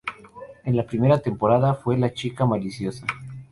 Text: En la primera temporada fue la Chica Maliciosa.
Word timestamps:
En 0.63 0.75
la 0.75 0.83
primera 0.87 1.19
temporada 1.19 1.75
fue 1.75 1.95
la 1.95 2.11
Chica 2.11 2.43
Maliciosa. 2.47 3.05